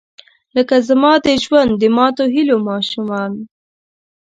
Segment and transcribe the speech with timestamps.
[0.55, 3.31] لکه زما د ژوند، د ماتوهیلو ماشومان